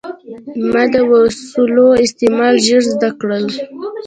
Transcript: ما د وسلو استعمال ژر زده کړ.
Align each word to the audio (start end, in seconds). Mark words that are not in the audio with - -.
ما 0.71 0.83
د 0.93 0.95
وسلو 1.11 1.87
استعمال 2.05 2.55
ژر 2.67 2.83
زده 2.93 3.09
کړ. 3.19 3.29